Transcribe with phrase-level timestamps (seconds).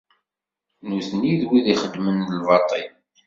[0.87, 2.87] Nutni d wid ixeddmen lbaṭel.